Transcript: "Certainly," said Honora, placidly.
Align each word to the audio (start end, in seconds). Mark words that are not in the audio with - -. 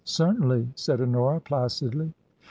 "Certainly," 0.03 0.69
said 0.73 0.99
Honora, 0.99 1.39
placidly. 1.39 2.11